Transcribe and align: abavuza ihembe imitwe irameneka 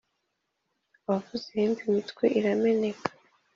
abavuza 1.05 1.45
ihembe 1.51 1.81
imitwe 1.89 2.25
irameneka 2.39 3.05